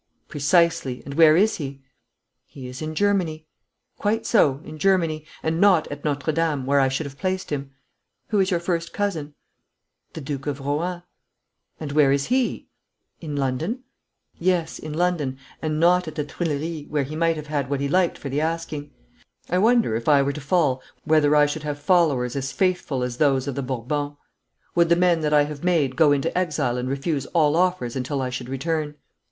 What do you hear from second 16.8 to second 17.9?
where he might have had what he